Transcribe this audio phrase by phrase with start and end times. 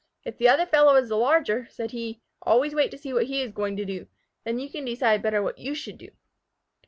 [0.25, 3.43] "If the other fellow is the larger," said he, "always wait to see what he
[3.43, 4.07] is going to do.
[4.45, 6.09] Then you can decide better what you should do."